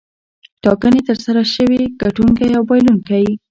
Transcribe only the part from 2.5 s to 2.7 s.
او